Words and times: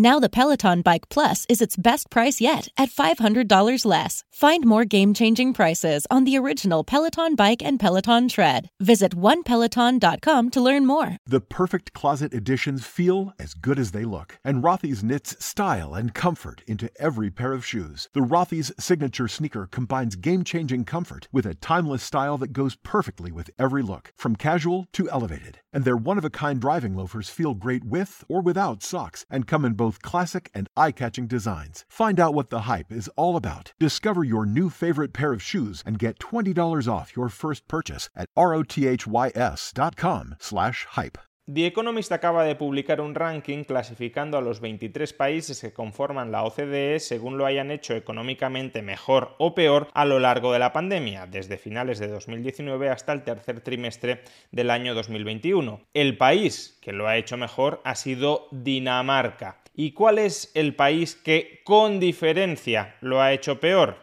Now 0.00 0.20
the 0.20 0.28
Peloton 0.28 0.82
Bike 0.82 1.08
Plus 1.08 1.44
is 1.48 1.60
its 1.60 1.74
best 1.74 2.08
price 2.08 2.40
yet 2.40 2.68
at 2.78 2.88
$500 2.88 3.84
less. 3.84 4.22
Find 4.30 4.64
more 4.64 4.84
game-changing 4.84 5.54
prices 5.54 6.06
on 6.08 6.22
the 6.22 6.38
original 6.38 6.84
Peloton 6.84 7.34
Bike 7.34 7.64
and 7.64 7.80
Peloton 7.80 8.28
Tread. 8.28 8.70
Visit 8.78 9.16
onepeloton.com 9.16 10.50
to 10.50 10.60
learn 10.60 10.86
more. 10.86 11.16
The 11.26 11.40
perfect 11.40 11.94
closet 11.94 12.32
additions 12.32 12.86
feel 12.86 13.32
as 13.40 13.54
good 13.54 13.76
as 13.80 13.90
they 13.90 14.04
look, 14.04 14.38
and 14.44 14.62
Rothy's 14.62 15.02
knits 15.02 15.44
style 15.44 15.94
and 15.94 16.14
comfort 16.14 16.62
into 16.68 16.92
every 17.00 17.28
pair 17.28 17.52
of 17.52 17.66
shoes. 17.66 18.08
The 18.14 18.20
Rothy's 18.20 18.70
signature 18.78 19.26
sneaker 19.26 19.66
combines 19.66 20.14
game-changing 20.14 20.84
comfort 20.84 21.26
with 21.32 21.44
a 21.44 21.56
timeless 21.56 22.04
style 22.04 22.38
that 22.38 22.52
goes 22.52 22.76
perfectly 22.76 23.32
with 23.32 23.50
every 23.58 23.82
look, 23.82 24.12
from 24.16 24.36
casual 24.36 24.86
to 24.92 25.10
elevated. 25.10 25.58
And 25.72 25.84
their 25.84 25.96
one-of-a-kind 25.96 26.60
driving 26.60 26.96
loafers 26.96 27.30
feel 27.30 27.54
great 27.54 27.84
with 27.84 28.24
or 28.28 28.40
without 28.40 28.82
socks 28.82 29.24
and 29.30 29.46
come 29.46 29.64
in 29.64 29.74
both 29.74 30.02
classic 30.02 30.50
and 30.54 30.68
eye-catching 30.76 31.26
designs. 31.26 31.84
Find 31.88 32.18
out 32.18 32.34
what 32.34 32.50
the 32.50 32.62
hype 32.62 32.90
is 32.90 33.08
all 33.16 33.36
about. 33.36 33.72
Discover 33.78 34.24
your 34.24 34.46
new 34.46 34.70
favorite 34.70 35.12
pair 35.12 35.32
of 35.32 35.42
shoes 35.42 35.82
and 35.86 35.98
get 35.98 36.18
$20 36.18 36.92
off 36.92 37.14
your 37.14 37.28
first 37.28 37.68
purchase 37.68 38.08
at 38.16 38.28
rothys.com 38.36 40.34
slash 40.38 40.86
hype. 40.90 41.18
The 41.50 41.64
Economist 41.64 42.12
acaba 42.12 42.44
de 42.44 42.56
publicar 42.56 43.00
un 43.00 43.14
ranking 43.14 43.64
clasificando 43.64 44.36
a 44.36 44.42
los 44.42 44.60
23 44.60 45.14
países 45.14 45.58
que 45.62 45.72
conforman 45.72 46.30
la 46.30 46.44
OCDE 46.44 47.00
según 47.00 47.38
lo 47.38 47.46
hayan 47.46 47.70
hecho 47.70 47.94
económicamente 47.94 48.82
mejor 48.82 49.34
o 49.38 49.54
peor 49.54 49.88
a 49.94 50.04
lo 50.04 50.18
largo 50.18 50.52
de 50.52 50.58
la 50.58 50.74
pandemia, 50.74 51.26
desde 51.26 51.56
finales 51.56 52.00
de 52.00 52.08
2019 52.08 52.90
hasta 52.90 53.14
el 53.14 53.22
tercer 53.22 53.62
trimestre 53.62 54.24
del 54.50 54.68
año 54.68 54.94
2021. 54.94 55.80
El 55.94 56.18
país 56.18 56.78
que 56.82 56.92
lo 56.92 57.08
ha 57.08 57.16
hecho 57.16 57.38
mejor 57.38 57.80
ha 57.82 57.94
sido 57.94 58.48
Dinamarca. 58.50 59.62
¿Y 59.74 59.92
cuál 59.92 60.18
es 60.18 60.52
el 60.54 60.74
país 60.74 61.16
que 61.16 61.62
con 61.64 61.98
diferencia 61.98 62.96
lo 63.00 63.22
ha 63.22 63.32
hecho 63.32 63.58
peor? 63.58 63.96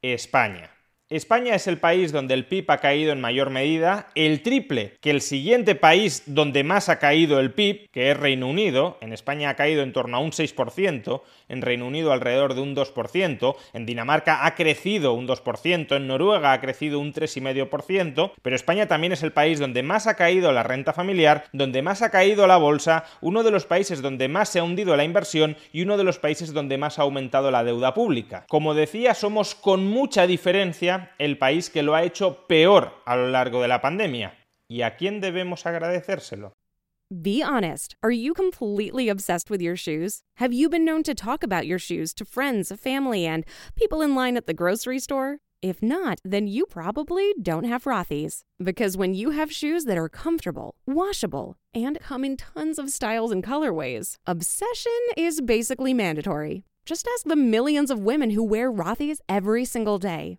España. 0.00 0.73
España 1.16 1.54
es 1.54 1.68
el 1.68 1.78
país 1.78 2.10
donde 2.10 2.34
el 2.34 2.44
PIB 2.44 2.72
ha 2.72 2.78
caído 2.78 3.12
en 3.12 3.20
mayor 3.20 3.50
medida, 3.50 4.08
el 4.16 4.42
triple 4.42 4.96
que 5.00 5.10
el 5.10 5.20
siguiente 5.20 5.76
país 5.76 6.24
donde 6.26 6.64
más 6.64 6.88
ha 6.88 6.98
caído 6.98 7.38
el 7.38 7.52
PIB, 7.52 7.88
que 7.92 8.10
es 8.10 8.16
Reino 8.16 8.48
Unido. 8.48 8.98
En 9.00 9.12
España 9.12 9.50
ha 9.50 9.54
caído 9.54 9.84
en 9.84 9.92
torno 9.92 10.16
a 10.16 10.20
un 10.20 10.32
6%, 10.32 11.22
en 11.48 11.62
Reino 11.62 11.86
Unido 11.86 12.12
alrededor 12.12 12.54
de 12.54 12.62
un 12.62 12.74
2%, 12.74 13.54
en 13.74 13.86
Dinamarca 13.86 14.44
ha 14.44 14.56
crecido 14.56 15.12
un 15.12 15.28
2%, 15.28 15.94
en 15.94 16.08
Noruega 16.08 16.52
ha 16.52 16.60
crecido 16.60 16.98
un 16.98 17.12
3,5%, 17.12 18.32
pero 18.42 18.56
España 18.56 18.88
también 18.88 19.12
es 19.12 19.22
el 19.22 19.32
país 19.32 19.60
donde 19.60 19.84
más 19.84 20.08
ha 20.08 20.16
caído 20.16 20.50
la 20.50 20.64
renta 20.64 20.92
familiar, 20.92 21.44
donde 21.52 21.82
más 21.82 22.02
ha 22.02 22.10
caído 22.10 22.48
la 22.48 22.56
bolsa, 22.56 23.04
uno 23.20 23.44
de 23.44 23.52
los 23.52 23.66
países 23.66 24.02
donde 24.02 24.26
más 24.26 24.48
se 24.48 24.58
ha 24.58 24.64
hundido 24.64 24.96
la 24.96 25.04
inversión 25.04 25.56
y 25.72 25.82
uno 25.82 25.96
de 25.96 26.02
los 26.02 26.18
países 26.18 26.52
donde 26.52 26.76
más 26.76 26.98
ha 26.98 27.02
aumentado 27.02 27.52
la 27.52 27.62
deuda 27.62 27.94
pública. 27.94 28.46
Como 28.48 28.74
decía, 28.74 29.14
somos 29.14 29.54
con 29.54 29.86
mucha 29.86 30.26
diferencia 30.26 31.03
el 31.18 31.38
país 31.38 31.70
que 31.70 31.82
lo 31.82 31.94
ha 31.94 32.02
hecho 32.02 32.46
peor 32.46 32.92
a 33.06 33.16
lo 33.16 33.28
largo 33.30 33.60
de 33.62 33.68
la 33.68 33.80
pandemia. 33.80 34.34
¿Y 34.68 34.82
a 34.82 34.96
quién 34.96 35.20
debemos 35.20 35.66
agradecérselo? 35.66 36.52
Be 37.10 37.42
honest. 37.42 37.96
Are 38.02 38.10
you 38.10 38.34
completely 38.34 39.08
obsessed 39.08 39.50
with 39.50 39.60
your 39.60 39.76
shoes? 39.76 40.22
Have 40.36 40.52
you 40.52 40.68
been 40.68 40.84
known 40.84 41.02
to 41.04 41.14
talk 41.14 41.42
about 41.42 41.66
your 41.66 41.78
shoes 41.78 42.14
to 42.14 42.24
friends, 42.24 42.72
family, 42.72 43.26
and 43.26 43.44
people 43.76 44.00
in 44.00 44.14
line 44.14 44.36
at 44.36 44.46
the 44.46 44.54
grocery 44.54 44.98
store? 44.98 45.38
If 45.62 45.82
not, 45.82 46.18
then 46.24 46.46
you 46.46 46.66
probably 46.66 47.32
don't 47.40 47.64
have 47.64 47.84
Rothy's. 47.84 48.42
Because 48.62 48.96
when 48.96 49.14
you 49.14 49.30
have 49.30 49.52
shoes 49.52 49.84
that 49.84 49.96
are 49.96 50.08
comfortable, 50.08 50.74
washable, 50.86 51.56
and 51.72 51.98
come 52.00 52.24
in 52.24 52.36
tons 52.36 52.78
of 52.78 52.90
styles 52.90 53.30
and 53.30 53.44
colorways, 53.44 54.16
obsession 54.26 54.92
is 55.16 55.40
basically 55.40 55.94
mandatory. 55.94 56.64
Just 56.84 57.08
ask 57.14 57.24
the 57.24 57.36
millions 57.36 57.90
of 57.90 58.00
women 58.00 58.30
who 58.30 58.42
wear 58.42 58.70
Rothy's 58.70 59.22
every 59.26 59.64
single 59.64 59.98
day. 59.98 60.38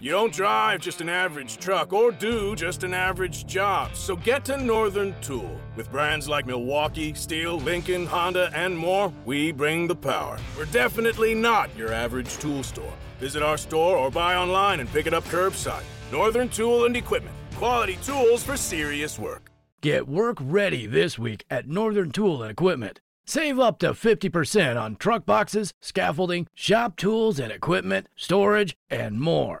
You 0.00 0.10
don't 0.10 0.32
drive 0.32 0.80
just 0.80 1.02
an 1.02 1.10
average 1.10 1.58
truck 1.58 1.92
or 1.92 2.10
do 2.10 2.56
just 2.56 2.84
an 2.84 2.94
average 2.94 3.46
job. 3.46 3.94
So 3.94 4.16
get 4.16 4.46
to 4.46 4.56
Northern 4.56 5.14
Tool. 5.20 5.60
With 5.76 5.90
brands 5.92 6.26
like 6.26 6.46
Milwaukee, 6.46 7.12
Stihl, 7.12 7.62
Lincoln, 7.62 8.06
Honda, 8.06 8.50
and 8.54 8.76
more, 8.76 9.12
we 9.26 9.52
bring 9.52 9.86
the 9.86 9.94
power. 9.94 10.38
We're 10.56 10.64
definitely 10.66 11.34
not 11.34 11.76
your 11.76 11.92
average 11.92 12.38
tool 12.38 12.62
store. 12.62 12.94
Visit 13.18 13.42
our 13.42 13.58
store 13.58 13.98
or 13.98 14.10
buy 14.10 14.36
online 14.36 14.80
and 14.80 14.90
pick 14.90 15.06
it 15.06 15.12
up 15.12 15.24
curbside. 15.24 15.84
Northern 16.10 16.48
Tool 16.48 16.86
and 16.86 16.96
Equipment. 16.96 17.36
Quality 17.56 17.98
tools 18.02 18.42
for 18.42 18.56
serious 18.56 19.18
work. 19.18 19.50
Get 19.82 20.08
work 20.08 20.38
ready 20.40 20.86
this 20.86 21.18
week 21.18 21.44
at 21.50 21.68
Northern 21.68 22.10
Tool 22.10 22.42
and 22.42 22.50
Equipment. 22.50 23.00
Save 23.26 23.60
up 23.60 23.78
to 23.80 23.90
50% 23.90 24.80
on 24.80 24.96
truck 24.96 25.26
boxes, 25.26 25.74
scaffolding, 25.82 26.46
shop 26.54 26.96
tools 26.96 27.38
and 27.38 27.52
equipment, 27.52 28.08
storage, 28.16 28.74
and 28.88 29.20
more. 29.20 29.60